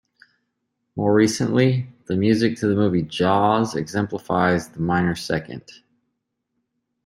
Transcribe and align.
More 0.95 1.13
recently, 1.13 1.85
the 2.07 2.15
music 2.15 2.57
to 2.57 2.67
the 2.67 2.73
movie 2.73 3.03
"Jaws" 3.03 3.75
exemplifies 3.75 4.69
the 4.69 4.79
minor 4.79 5.13
second. 5.13 5.71